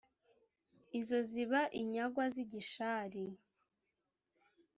izo 0.99 1.19
ziba 1.31 1.61
inyagwa 1.81 2.25
z’i 2.33 2.43
gishari, 2.51 3.23